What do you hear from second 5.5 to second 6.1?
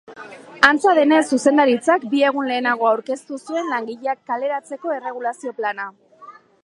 plana.